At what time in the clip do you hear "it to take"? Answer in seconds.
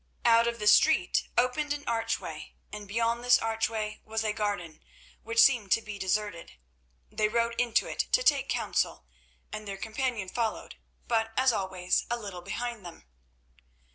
7.87-8.49